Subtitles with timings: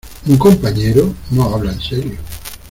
[0.25, 1.13] ¿Un compañero?
[1.29, 2.17] No habla en serio.